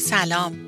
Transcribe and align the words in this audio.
سلام. 0.00 0.58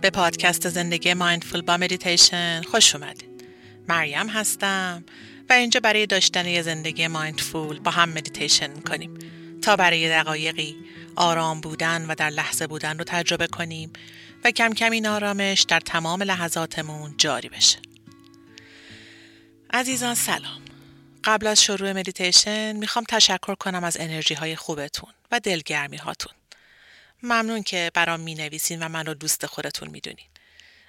به 0.00 0.10
پادکست 0.10 0.68
زندگی 0.68 1.14
mindful 1.14 1.62
با 1.62 1.76
مدیتیشن 1.76 2.62
خوش 2.62 2.94
اومدید 2.94 3.44
مریم 3.88 4.28
هستم 4.28 5.04
و 5.50 5.52
اینجا 5.52 5.80
برای 5.80 6.06
داشتن 6.06 6.46
یه 6.46 6.62
زندگی 6.62 7.06
mindful 7.06 7.78
با 7.80 7.90
هم 7.90 8.08
مدیتیشن 8.08 8.80
کنیم 8.80 9.18
تا 9.62 9.76
برای 9.76 10.08
دقایقی 10.08 10.76
آرام 11.16 11.60
بودن 11.60 12.06
و 12.06 12.14
در 12.14 12.30
لحظه 12.30 12.66
بودن 12.66 12.98
رو 12.98 13.04
تجربه 13.04 13.46
کنیم 13.46 13.92
و 14.44 14.50
کم 14.50 14.72
کم 14.72 14.90
این 14.90 15.06
آرامش 15.06 15.62
در 15.62 15.80
تمام 15.80 16.22
لحظاتمون 16.22 17.14
جاری 17.18 17.48
بشه. 17.48 17.78
عزیزان 19.72 20.14
سلام. 20.14 20.62
قبل 21.24 21.46
از 21.46 21.62
شروع 21.62 21.92
مدیتیشن 21.92 22.76
می‌خوام 22.76 23.04
تشکر 23.08 23.54
کنم 23.54 23.84
از 23.84 23.96
انرژی 24.00 24.34
های 24.34 24.56
خوبتون 24.56 25.10
و 25.32 25.40
دلگرمی 25.40 25.96
هاتون 25.96 26.32
ممنون 27.22 27.62
که 27.62 27.90
برام 27.94 28.20
می 28.20 28.34
نویسین 28.34 28.82
و 28.82 28.88
من 28.88 29.06
رو 29.06 29.14
دوست 29.14 29.46
خودتون 29.46 29.88
می 29.88 30.00
دونین. 30.00 30.26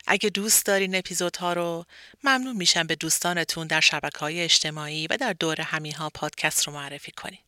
اگه 0.07 0.29
دوست 0.29 0.65
دارین 0.65 0.95
اپیزودها 0.95 1.53
رو 1.53 1.85
ممنون 2.23 2.55
میشم 2.55 2.87
به 2.87 2.95
دوستانتون 2.95 3.67
در 3.67 3.79
شبکه 3.79 4.19
های 4.19 4.41
اجتماعی 4.41 5.07
و 5.07 5.17
در 5.17 5.33
دورهمی 5.33 5.93
ها 5.93 6.09
پادکست 6.09 6.67
رو 6.67 6.73
معرفی 6.73 7.11
کنین. 7.11 7.39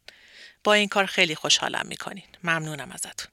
با 0.64 0.74
این 0.74 0.90
کار 0.90 1.06
خیلی 1.06 1.36
خوشحالم 1.36 1.88
می‌کنین. 1.88 2.24
ممنونم 2.44 2.92
ازتون. 2.92 3.32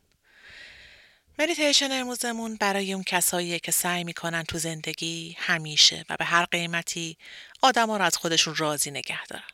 مدیتیشن 1.39 1.93
امروزمون 1.93 2.57
برای 2.57 2.93
اون 2.93 3.03
کساییه 3.03 3.59
که 3.59 3.73
سعی 3.73 4.05
می‌کنن 4.05 4.43
تو 4.43 4.59
زندگی 4.59 5.37
همیشه 5.39 6.05
و 6.09 6.17
به 6.17 6.25
هر 6.25 6.45
قیمتی 6.45 7.17
آدم 7.63 7.91
ها 7.91 7.97
رو 7.97 8.05
از 8.05 8.17
خودشون 8.17 8.55
راضی 8.55 8.91
نگه 8.91 9.27
دارن. 9.27 9.45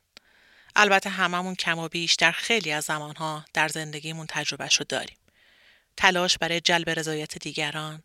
البته 0.77 1.11
هممون 1.11 1.55
کم 1.55 1.79
و 1.79 1.89
بیش 1.89 2.15
در 2.15 2.33
خیلی 2.33 2.73
از 2.73 2.85
زمانها 2.85 3.45
در 3.55 3.69
زندگیمون 3.69 4.27
تجربهش 4.27 4.77
رو 4.77 4.87
داریم. 4.89 5.17
تلاش 5.99 6.39
برای 6.39 6.61
جلب 6.61 6.91
رضایت 6.91 7.39
دیگران 7.39 8.03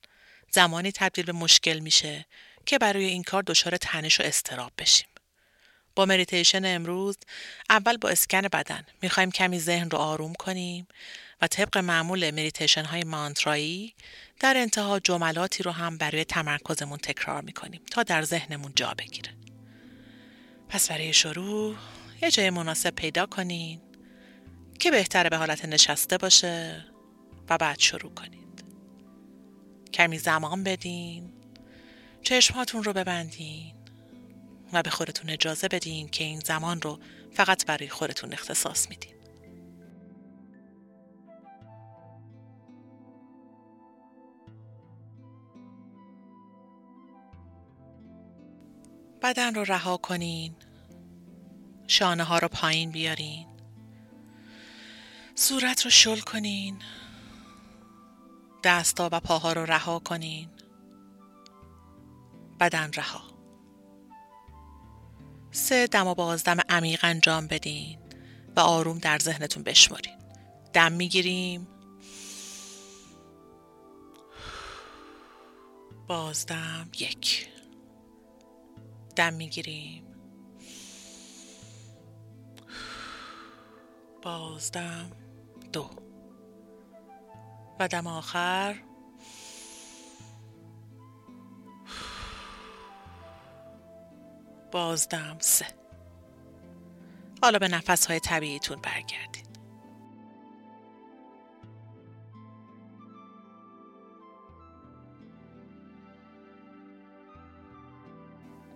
زمانی 0.52 0.92
تبدیل 0.92 1.26
به 1.26 1.32
مشکل 1.32 1.80
میشه 1.80 2.26
که 2.66 2.78
برای 2.78 3.06
این 3.06 3.24
کار 3.24 3.44
دچار 3.44 3.78
تنش 3.78 4.20
و 4.20 4.24
اضطراب 4.24 4.72
بشیم. 4.78 5.08
با 5.96 6.06
مدیتیشن 6.06 6.66
امروز 6.66 7.18
اول 7.70 7.98
با 7.98 8.10
اسکن 8.10 8.42
بدن 8.42 8.86
می‌خوایم 9.02 9.32
کمی 9.32 9.60
ذهن 9.60 9.90
رو 9.90 9.98
آروم 9.98 10.34
کنیم 10.34 10.88
و 11.42 11.48
طبق 11.48 11.78
معمول 11.78 12.32
مدیتیشن 12.32 12.86
های 12.86 13.04
مانترایی 13.04 13.96
در 14.40 14.58
انتها 14.58 15.00
جملاتی 15.00 15.64
رو 15.64 15.72
هم 15.72 15.98
برای 15.98 16.26
تمرکزمون 16.26 16.98
تکرار 16.98 17.42
می‌کنیم 17.42 17.82
تا 17.92 18.04
در 18.04 18.22
ذهنمون 18.22 18.74
جا 18.76 18.94
بگیره. 19.00 19.34
پس 20.70 20.92
برای 20.92 21.14
شروع 21.14 21.76
یه 22.22 22.32
جای 22.32 22.50
مناسب 22.50 22.90
پیدا 22.90 23.26
کنین 23.26 23.82
که 24.80 24.92
بهتره 24.92 25.30
به 25.30 25.38
حالت 25.38 25.66
نشسته 25.66 26.18
باشه 26.18 26.86
و 27.50 27.58
بعد 27.58 27.80
شروع 27.80 28.14
کنید. 28.14 28.64
کمی 29.94 30.18
زمان 30.18 30.64
بدین 30.64 31.34
چشمهاتون 32.22 32.84
رو 32.84 32.94
ببندین 32.94 33.76
و 34.74 34.84
به 34.84 34.90
خودتون 34.90 35.30
اجازه 35.30 35.68
بدین 35.68 36.10
که 36.10 36.24
این 36.24 36.40
زمان 36.40 36.82
رو 36.82 37.00
فقط 37.32 37.66
برای 37.66 37.90
خودتون 37.90 38.34
اختصاص 38.34 38.90
میدین. 38.90 39.14
بدن 49.22 49.56
رو 49.56 49.64
رها 49.64 49.98
کنین 49.98 50.56
شانه 51.88 52.24
ها 52.24 52.38
رو 52.38 52.48
پایین 52.48 52.92
بیارین 52.92 53.48
صورت 55.36 55.82
رو 55.82 55.92
شل 55.92 56.20
کنین. 56.20 56.80
دستا 58.64 59.10
و 59.12 59.20
پاها 59.20 59.54
رو 59.54 59.66
رها 59.66 60.00
کنین. 60.00 60.50
بدن 62.60 62.92
رها. 62.94 63.22
سه 65.52 65.88
دم 65.88 66.08
و 66.08 66.16
بازدم 66.16 66.58
عمیق 66.70 67.00
انجام 67.04 67.48
بدین 67.48 68.00
و 68.56 68.60
آروم 68.60 68.98
در 68.98 69.20
ذهنتون 69.20 69.64
بشمارین 69.64 70.18
دم 70.74 70.92
می‌گیریم. 70.92 71.68
بازدم 76.08 76.90
یک. 77.00 77.50
دم 79.16 79.34
می‌گیریم. 79.34 80.04
بازدم 84.22 85.12
دو. 85.74 85.90
و 87.80 87.88
دم 87.88 88.08
آخر. 88.08 88.76
بازدم 94.72 95.38
سه. 95.40 95.66
حالا 97.42 97.60
به 97.60 97.68
نفس 97.68 98.06
های 98.06 98.20
طبیعیتون 98.20 98.82
برگردید. 98.82 99.44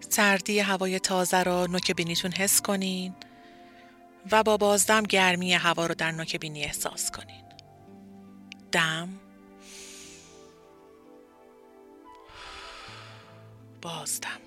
سردی 0.10 0.60
هوای 0.60 1.00
تازه 1.00 1.44
را 1.44 1.66
نوک 1.66 1.92
بینیتون 1.92 2.32
حس 2.32 2.62
کنین 2.62 3.16
و 4.32 4.44
با 4.44 4.58
بازدم 4.58 5.04
گرمی 5.04 5.54
هوا 5.54 5.86
رو 5.86 5.96
در 5.96 6.12
نوک 6.12 6.36
بینی 6.36 6.64
احساس 6.64 7.12
کنین. 7.12 7.47
دم. 8.72 9.10
بازدم 13.82 14.42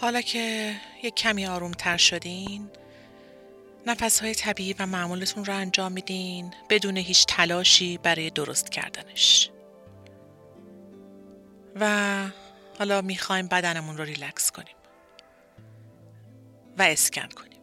حالا 0.00 0.20
که 0.20 0.74
یک 1.02 1.14
کمی 1.14 1.46
آروم 1.46 1.70
تر 1.70 1.96
شدین 1.96 2.70
نفس 3.88 4.20
های 4.22 4.34
طبیعی 4.34 4.72
و 4.78 4.86
معمولتون 4.86 5.44
رو 5.44 5.54
انجام 5.54 5.92
میدین 5.92 6.54
بدون 6.70 6.96
هیچ 6.96 7.26
تلاشی 7.26 7.98
برای 7.98 8.30
درست 8.30 8.70
کردنش. 8.70 9.50
و 11.80 12.22
حالا 12.78 13.00
می‌خوایم 13.00 13.48
بدنمون 13.48 13.96
رو 13.96 14.04
ریلکس 14.04 14.50
کنیم. 14.50 14.76
و 16.78 16.82
اسکن 16.82 17.28
کنیم. 17.28 17.60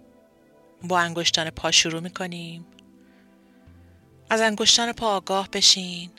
با 0.83 0.99
انگشتان 0.99 1.49
پا 1.49 1.71
شروع 1.71 2.01
می‌کنیم. 2.01 2.65
از 4.29 4.41
انگشتان 4.41 4.91
پا 4.91 5.07
آگاه 5.07 5.49
بشین. 5.49 6.11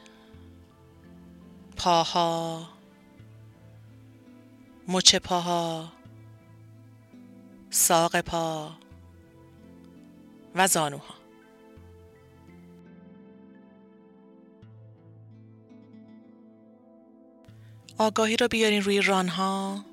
پاها. 1.76 2.68
مچ 4.88 5.16
پاها. 5.16 5.92
ساق 7.70 8.20
پا. 8.20 8.85
و 10.56 10.66
زانوها. 10.66 11.14
آگاهی 17.98 18.36
رو 18.36 18.48
بیارین 18.48 18.82
روی 18.82 19.02
رانها. 19.02 19.84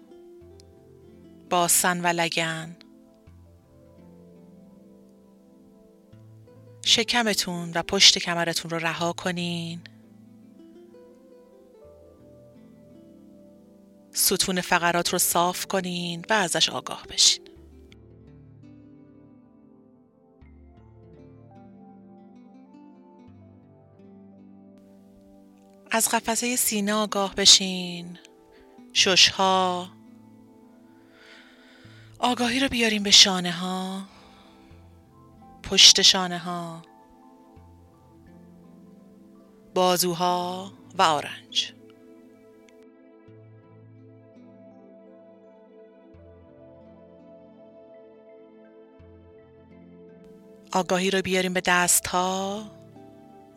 باسن 1.50 2.02
و 2.02 2.08
لگن. 2.08 2.76
شکمتون 6.86 7.72
و 7.76 7.84
پشت 7.84 8.18
کمرتون 8.18 8.72
رو 8.72 8.78
رها 8.78 9.14
کنین. 9.14 9.82
ستون 14.12 14.62
فقرات 14.62 15.10
رو 15.10 15.20
صاف 15.20 15.66
کنین 15.66 16.26
و 16.30 16.34
ازش 16.34 16.70
آگاه 16.70 17.04
بشین. 17.10 17.43
از 25.96 26.10
قفسه 26.10 26.56
سینه 26.56 26.94
آگاه 26.94 27.36
بشین. 27.36 28.18
ششها. 28.94 29.90
آگاهی 32.20 32.60
رو 32.60 32.68
بیاریم 32.68 33.04
به 33.04 33.12
شانه 33.12 33.52
ها 33.52 34.02
پشت 35.64 36.02
شانه 36.02 36.38
ها 36.38 36.82
بازوها 39.74 40.72
و 40.98 41.02
آرنج. 41.02 41.74
آگاهی 50.72 51.12
رو 51.12 51.22
بیاریم 51.22 51.54
به 51.54 51.62
دست 51.62 52.08
ها 52.08 52.64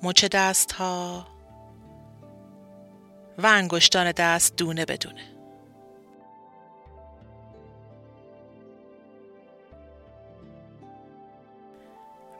مچ 0.02 0.24
دست 0.24 0.72
ها 0.72 1.35
و 3.38 3.46
انگشتان 3.46 4.12
دست 4.12 4.56
دونه 4.56 4.84
بدونه. 4.84 5.36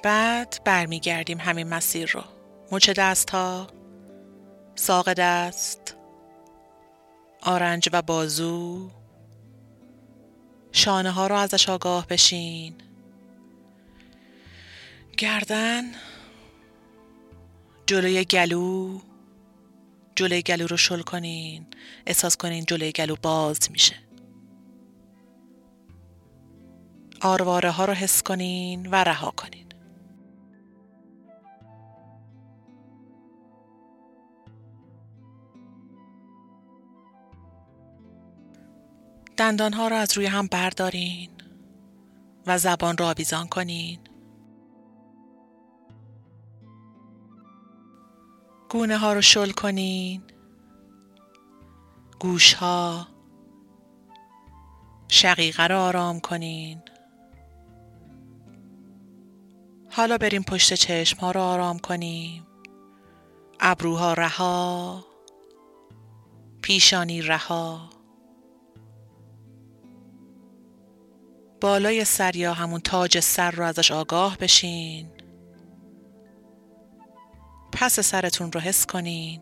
بعد 0.02 0.60
برمیگردیم 0.64 1.40
همین 1.40 1.68
مسیر 1.68 2.10
رو. 2.10 2.22
مچ 2.72 2.90
دست 2.90 3.30
ها 3.30 3.66
ساق 4.74 5.12
دست 5.12 5.96
آرنج 7.42 7.88
و 7.92 8.02
بازو. 8.02 8.90
شانه 10.72 11.10
ها 11.10 11.26
رو 11.26 11.34
ازش 11.34 11.68
آگاه 11.68 12.06
بشین. 12.06 12.74
گردن. 15.18 15.84
جلوی 17.86 18.24
گلو. 18.24 18.98
جلوی 20.16 20.42
گلو 20.42 20.66
رو 20.66 20.76
شل 20.76 21.02
کنین. 21.02 21.66
احساس 22.06 22.36
کنین 22.36 22.64
جلوی 22.64 22.92
گلو 22.92 23.16
باز 23.22 23.70
میشه. 23.70 23.96
آرواره 27.20 27.70
ها 27.70 27.84
رو 27.84 27.92
حس 27.92 28.22
کنین 28.22 28.86
و 28.86 28.94
رها 28.94 29.30
کنین. 29.30 29.66
دندان 39.36 39.72
ها 39.72 39.88
رو 39.88 39.96
از 39.96 40.16
روی 40.16 40.26
هم 40.26 40.46
بردارین 40.46 41.30
و 42.46 42.58
زبان 42.58 42.96
را 42.96 43.08
آویزان 43.08 43.46
کنین. 43.46 44.05
گونه 48.76 48.96
ها 48.96 49.12
رو 49.12 49.20
شل 49.20 49.50
کنین. 49.50 50.22
گوش 52.18 52.54
ها 52.54 53.08
شقیقه 55.08 55.66
رو 55.66 55.78
آرام 55.78 56.20
کنین. 56.20 56.82
حالا 59.90 60.18
بریم 60.18 60.42
پشت 60.42 60.74
چشم 60.74 61.18
ها 61.18 61.30
رو 61.30 61.40
آرام 61.40 61.78
کنیم. 61.78 62.46
ابروها 63.60 64.12
رها. 64.12 65.04
پیشانی 66.62 67.22
رها. 67.22 67.90
بالای 71.60 72.04
سر 72.04 72.36
یا 72.36 72.54
همون 72.54 72.80
تاج 72.80 73.20
سر 73.20 73.50
رو 73.50 73.64
ازش 73.64 73.92
آگاه 73.92 74.38
بشین. 74.38 75.15
پس 77.78 78.00
سرتون 78.00 78.52
رو 78.52 78.60
حس 78.60 78.86
کنین. 78.86 79.40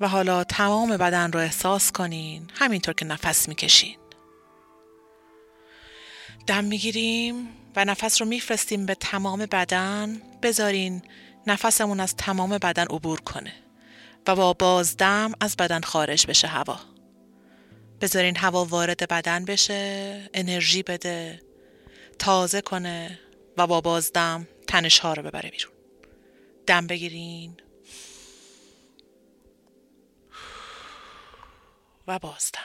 و 0.00 0.08
حالا 0.08 0.44
تمام 0.44 0.96
بدن 0.96 1.32
رو 1.32 1.40
احساس 1.40 1.92
کنین 1.92 2.50
همینطور 2.54 2.94
که 2.94 3.04
نفس 3.04 3.48
می‌کشین. 3.48 3.96
دم 6.46 6.64
می‌گیریم 6.64 7.48
و 7.76 7.84
نفس 7.84 8.20
رو 8.20 8.28
میفرستیم 8.28 8.86
به 8.86 8.94
تمام 8.94 9.46
بدن. 9.46 10.22
بذارین 10.42 11.02
نفسمون 11.46 12.00
از 12.00 12.16
تمام 12.16 12.50
بدن 12.50 12.86
عبور 12.86 13.20
کنه 13.20 13.52
و 14.26 14.36
با 14.36 14.52
بازدم 14.52 15.32
از 15.40 15.56
بدن 15.56 15.80
خارج 15.80 16.26
بشه 16.26 16.48
هوا. 16.48 16.80
بذارین 18.00 18.36
هوا 18.36 18.64
وارد 18.64 19.08
بدن 19.08 19.44
بشه 19.44 20.30
انرژی 20.34 20.82
بده 20.82 21.42
تازه 22.18 22.60
کنه 22.60 23.18
و 23.56 23.66
با 23.66 23.80
بازدم 23.80 24.46
تنش 24.68 24.98
ها 24.98 25.12
رو 25.12 25.22
ببره 25.22 25.50
بیرون. 25.50 25.72
دم 26.66 26.86
بگیرین. 26.86 27.60
و 32.06 32.18
بازدم. 32.18 32.58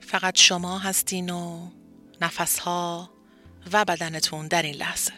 فقط 0.00 0.38
شما 0.38 0.78
هستین 0.78 1.30
و 1.30 1.70
نفسها 2.20 3.10
و 3.72 3.84
بدنتون 3.84 4.48
در 4.48 4.62
این 4.62 4.74
لحظه 4.74 5.12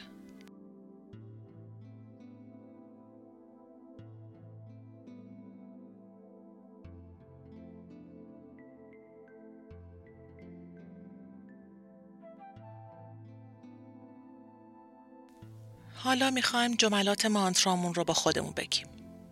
حالا 15.95 16.31
می‌خوایم 16.31 16.75
جملات 16.75 17.27
مانترامون 17.27 17.95
رو 17.95 18.05
با 18.05 18.15
خودمون 18.15 18.53
بگیم. 18.53 18.87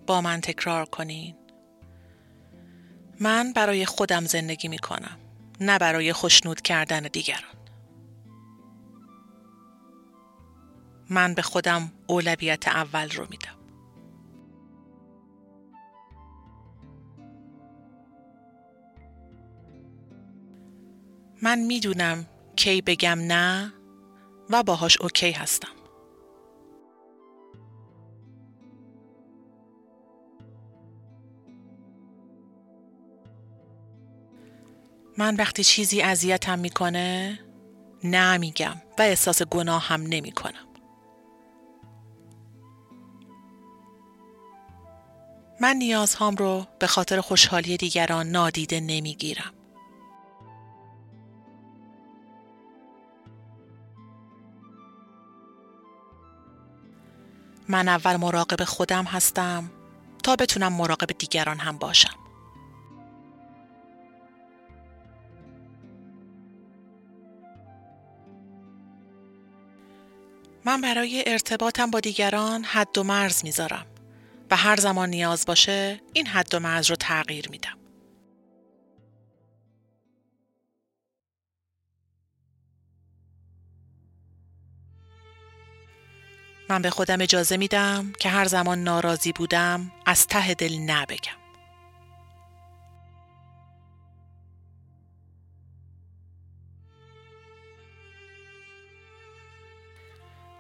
با 0.07 0.21
من 0.21 0.41
تکرار 0.41 0.87
کنین. 0.87 1.37
من 3.21 3.53
برای 3.53 3.87
خودم 3.87 4.25
زندگی 4.25 4.69
می‌کنم. 4.69 5.19
نه 5.61 5.79
برای 5.79 6.13
خوشنود 6.13 6.61
کردن 6.61 7.01
دیگران. 7.01 7.62
من 11.13 11.35
به 11.35 11.43
خودم 11.43 11.93
اولویت 12.07 12.69
اول 12.69 13.11
رو 13.11 13.27
میدم. 13.31 13.59
من 21.43 21.59
می‌دونم 21.59 22.27
کی 22.57 22.83
بگم 22.83 23.19
نه 23.19 23.73
و 24.51 24.63
باهاش 24.63 25.01
اوکی 25.01 25.31
هستم. 25.31 25.69
من 35.19 35.37
وقتی 35.37 35.65
چیزی 35.65 36.03
اذیتم 36.03 36.59
می‌کنه 36.59 37.39
نه 38.05 38.39
میگم 38.39 38.75
و 38.99 39.03
احساس 39.03 39.43
گناه 39.43 39.83
هم 39.89 40.03
نمی 40.03 40.33
من 45.63 45.77
نیازهام 45.77 46.37
رو 46.37 46.67
به 46.79 46.87
خاطر 46.87 47.21
خوشحالی 47.21 47.77
دیگران 47.77 48.29
نادیده 48.29 48.81
نمی‌گیرم. 48.81 49.53
من 57.69 57.89
اول 57.89 58.17
مراقب 58.17 58.65
خودم 58.65 59.05
هستم 59.05 59.71
تا 60.23 60.37
بتونم 60.37 60.73
مراقب 60.73 61.19
دیگران 61.19 61.59
هم 61.59 61.79
باشم. 61.79 62.15
من 70.65 70.81
برای 70.81 71.25
ارتباطم 71.27 71.91
با 71.91 72.01
دیگران 72.01 72.65
حد 72.65 72.99
و 72.99 73.03
مرز 73.03 73.45
می‌ذارم 73.45 73.87
و 74.53 74.57
هر 74.57 74.77
زمان 74.77 75.11
نیاز 75.11 75.47
باشه 75.47 76.01
این 76.13 76.27
حد 76.27 76.55
و 76.55 76.59
مرز 76.59 76.91
رو 76.91 76.97
تغییر 76.97 77.49
میدم. 77.49 77.79
من 86.69 86.83
به 86.83 86.91
خودم 86.91 87.21
اجازه 87.21 87.57
میدم 87.57 88.13
که 88.21 88.29
هر 88.29 88.45
زمان 88.45 88.83
ناراضی 88.83 89.33
بودم 89.33 89.93
از 90.07 90.27
ته 90.27 90.55
دل 90.55 90.79
نبگم. 90.79 91.33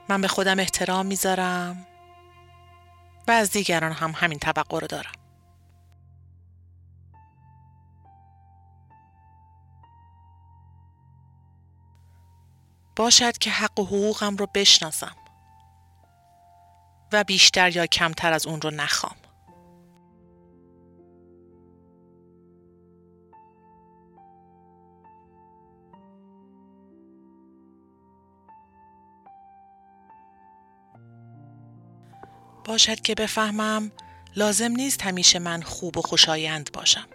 من 0.09 0.21
به 0.21 0.29
خودم 0.29 0.59
احترام 0.59 1.07
می‌ذارم 1.07 1.87
و 3.29 3.31
از 3.31 3.50
دیگران 3.50 3.93
هم 3.93 4.12
همین 4.17 4.38
توقع 4.38 4.81
رو 4.81 4.87
دارم. 4.87 5.12
باشد 12.97 13.38
که 13.38 13.50
حق 13.50 13.81
و 13.81 13.85
حقوقم 13.85 14.37
رو 14.37 14.47
بشناسم 14.55 15.17
و 17.12 17.25
بیشتر 17.25 17.76
یا 17.76 17.87
کمتر 17.87 18.33
از 18.33 18.47
اون 18.47 18.61
رو 18.61 18.71
نخوام. 18.71 19.17
باشد 32.73 33.00
که 33.00 33.14
بفهمم 33.14 33.93
لازم 34.37 34.73
نیست 34.73 35.02
همیشه 35.02 35.38
من 35.38 35.62
خوب 35.62 35.99
و 35.99 36.02
خوشایند 36.02 36.71
باشم. 36.73 37.07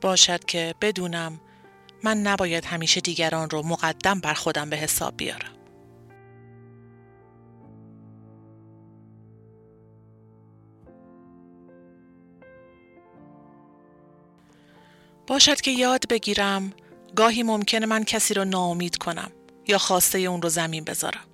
باشد 0.00 0.44
که 0.44 0.74
بدونم 0.80 1.40
من 2.04 2.18
نباید 2.18 2.64
همیشه 2.64 3.00
دیگران 3.00 3.50
رو 3.50 3.62
مقدم 3.62 4.20
بر 4.20 4.34
خودم 4.34 4.70
به 4.70 4.76
حساب 4.76 5.16
بیارم. 5.16 5.57
باشد 15.28 15.60
که 15.60 15.70
یاد 15.70 16.08
بگیرم 16.08 16.72
گاهی 17.16 17.42
ممکنه 17.42 17.86
من 17.86 18.04
کسی 18.04 18.34
رو 18.34 18.44
ناامید 18.44 18.96
کنم 18.96 19.30
یا 19.66 19.78
خواسته 19.78 20.18
اون 20.18 20.42
رو 20.42 20.48
زمین 20.48 20.84
بذارم 20.84 21.24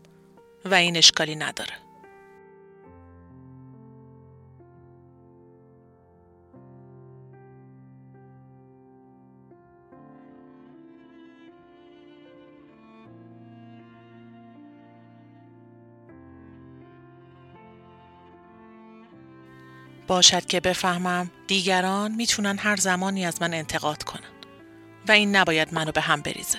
و 0.65 0.75
این 0.75 0.97
اشکالی 0.97 1.37
نداره. 1.37 1.84
باشد 20.07 20.47
که 20.47 20.61
بفهمم 20.61 21.31
دیگران 21.47 22.13
می‌تونن 22.15 22.59
هر 22.59 22.77
زمانی 22.77 23.27
از 23.27 23.43
من 23.43 23.55
انتقاد 23.55 24.03
کنن 24.03 24.31
و 25.09 25.13
این 25.13 25.37
نباید 25.37 25.75
منو 25.75 25.93
به 25.93 26.01
هم 26.01 26.21
بریزه. 26.21 26.59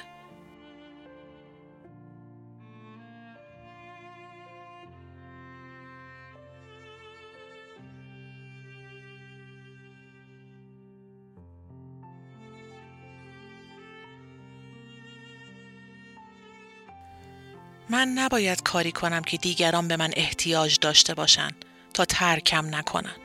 من 17.89 18.07
نباید 18.07 18.63
کاری 18.63 18.91
کنم 18.91 19.21
که 19.21 19.37
دیگران 19.37 19.87
به 19.87 19.97
من 19.97 20.11
احتیاج 20.15 20.79
داشته 20.79 21.13
باشن 21.13 21.49
تا 21.93 22.05
ترکم 22.05 22.75
نکنن. 22.75 23.24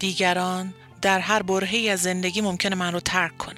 دیگران 0.00 0.74
در 1.02 1.18
هر 1.18 1.42
برهی 1.42 1.90
از 1.90 2.02
زندگی 2.02 2.40
ممکنه 2.40 2.76
من 2.76 2.92
رو 2.92 3.00
ترک 3.00 3.38
کنن. 3.38 3.56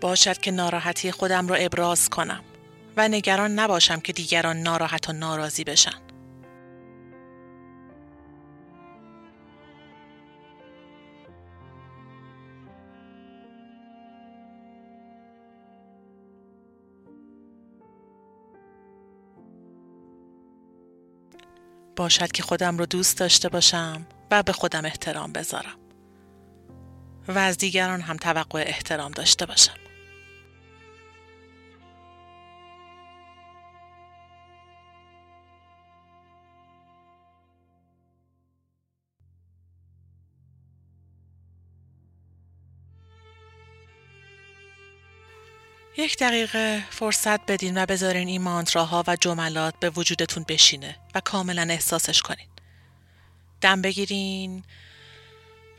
باشد 0.00 0.38
که 0.38 0.50
ناراحتی 0.50 1.10
خودم 1.10 1.48
را 1.48 1.56
ابراز 1.56 2.08
کنم 2.08 2.44
و 2.96 3.08
نگران 3.08 3.58
نباشم 3.58 4.00
که 4.00 4.12
دیگران 4.12 4.56
ناراحت 4.56 5.08
و 5.08 5.12
ناراضی 5.12 5.64
بشن. 5.64 6.05
باشد 22.06 22.32
که 22.32 22.42
خودم 22.42 22.78
رو 22.78 22.86
دوست 22.86 23.18
داشته 23.18 23.48
باشم 23.48 24.06
و 24.30 24.42
به 24.42 24.52
خودم 24.52 24.84
احترام 24.84 25.32
بذارم 25.32 25.78
و 27.28 27.38
از 27.38 27.58
دیگران 27.58 28.00
هم 28.00 28.16
توقع 28.16 28.64
احترام 28.66 29.12
داشته 29.12 29.46
باشم. 29.46 29.85
یک 45.98 46.18
دقیقه 46.18 46.84
فرصت 46.90 47.46
بدین 47.46 47.82
و 47.82 47.86
بذارین 47.86 48.28
این 48.28 48.42
مانتراها 48.42 49.04
و 49.06 49.16
جملات 49.20 49.74
به 49.80 49.90
وجودتون 49.90 50.44
بشینه 50.48 50.96
و 51.14 51.20
کاملا 51.20 51.66
احساسش 51.70 52.22
کنین. 52.22 52.46
دم 53.60 53.82
بگیرین 53.82 54.64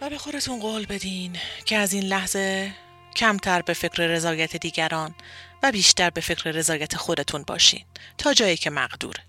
و 0.02 0.10
به 0.10 0.18
خودتون 0.18 0.60
قول 0.60 0.86
بدین 0.86 1.38
که 1.66 1.78
از 1.78 1.94
این 1.94 2.04
لحظه 2.04 2.74
کمتر 3.16 3.62
به 3.62 3.74
فکر 3.74 4.08
رضایت 4.08 4.56
دیگران 4.56 5.16
و 5.64 5.72
بیشتر 5.72 6.10
به 6.10 6.22
فکر 6.22 6.52
رضایت 6.52 6.96
خودتون 6.96 7.44
باشین 7.44 7.86
تا 8.18 8.34
جایی 8.34 8.58
که 8.58 8.70
مقدوره. 8.70 9.24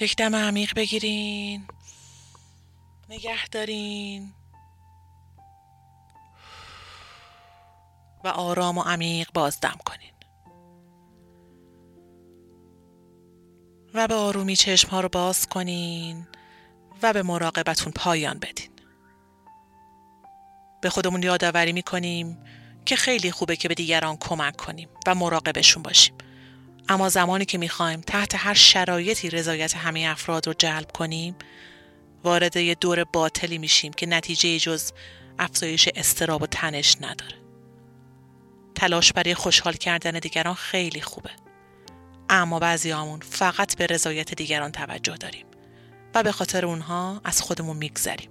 یک 0.00 0.16
دم 0.16 0.36
عمیق 0.36 0.74
بگیرین 0.74 1.66
نگه 3.08 3.48
دارین 3.48 4.32
و 8.24 8.28
آرام 8.28 8.78
و 8.78 8.82
عمیق 8.82 9.28
بازدم 9.34 9.78
کنین. 9.84 10.10
و 13.94 14.08
به 14.08 14.14
آرومی 14.14 14.56
چشم 14.56 14.88
ها 14.88 15.00
رو 15.00 15.08
باز 15.08 15.46
کنین 15.46 16.26
و 17.02 17.12
به 17.12 17.22
مراقبتون 17.22 17.92
پایان 17.92 18.38
بدین. 18.38 18.70
به 20.80 20.90
خودمون 20.90 21.22
یادآوری 21.22 21.72
می‌کنیم 21.72 22.38
که 22.86 22.96
خیلی 22.96 23.30
خوبه 23.30 23.56
که 23.56 23.68
به 23.68 23.74
دیگران 23.74 24.16
کمک 24.16 24.56
کنیم 24.56 24.88
و 25.06 25.14
مراقبشون 25.14 25.82
باشیم. 25.82 26.14
اما 26.88 27.08
زمانی 27.08 27.44
که 27.44 27.58
می‌خوایم 27.58 28.00
تحت 28.00 28.34
هر 28.34 28.54
شرایطی 28.54 29.30
رضایت 29.30 29.76
همه 29.76 30.06
افراد 30.08 30.46
رو 30.46 30.54
جلب 30.58 30.92
کنیم 30.92 31.34
وارد 32.24 32.56
یه 32.56 32.74
دور 32.74 33.04
باطلی 33.04 33.58
میشیم 33.58 33.92
که 33.92 34.06
نتیجه 34.06 34.58
جز 34.58 34.92
افزایش 35.38 35.88
استراب 35.94 36.42
و 36.42 36.46
تنش 36.46 36.96
نداره. 37.00 37.43
تلاش 38.74 39.12
برای 39.12 39.34
خوشحال 39.34 39.72
کردن 39.72 40.10
دیگران 40.10 40.54
خیلی 40.54 41.00
خوبه. 41.00 41.30
اما 42.28 42.58
بعضی 42.58 42.90
همون 42.90 43.20
فقط 43.20 43.76
به 43.76 43.86
رضایت 43.86 44.34
دیگران 44.34 44.72
توجه 44.72 45.16
داریم 45.16 45.46
و 46.14 46.22
به 46.22 46.32
خاطر 46.32 46.66
اونها 46.66 47.20
از 47.24 47.42
خودمون 47.42 47.76
میگذریم. 47.76 48.30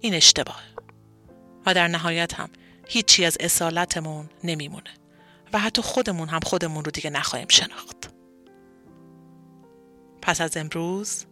این 0.00 0.14
اشتباه. 0.14 0.62
و 1.66 1.74
در 1.74 1.88
نهایت 1.88 2.34
هم 2.34 2.50
هیچی 2.88 3.24
از 3.24 3.36
اصالتمون 3.40 4.28
نمیمونه 4.44 4.90
و 5.52 5.58
حتی 5.58 5.82
خودمون 5.82 6.28
هم 6.28 6.40
خودمون 6.40 6.84
رو 6.84 6.90
دیگه 6.90 7.10
نخواهیم 7.10 7.48
شناخت. 7.50 8.10
پس 10.22 10.40
از 10.40 10.56
امروز 10.56 11.26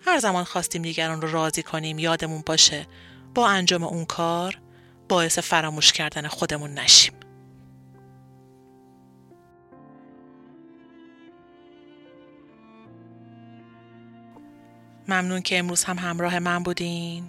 هر 0.00 0.18
زمان 0.18 0.44
خواستیم 0.44 0.82
دیگران 0.82 1.20
رو 1.22 1.32
راضی 1.32 1.62
کنیم 1.62 1.98
یادمون 1.98 2.42
باشه 2.46 2.86
با 3.34 3.48
انجام 3.48 3.84
اون 3.84 4.04
کار 4.04 4.60
باعث 5.08 5.38
فراموش 5.38 5.92
کردن 5.92 6.28
خودمون 6.28 6.74
نشیم. 6.74 7.12
ممنون 15.08 15.42
که 15.42 15.58
امروز 15.58 15.84
هم 15.84 15.98
همراه 15.98 16.38
من 16.38 16.62
بودین. 16.62 17.24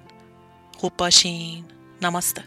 خوب 0.77 0.93
باشین. 0.98 1.65
نماسته. 2.01 2.43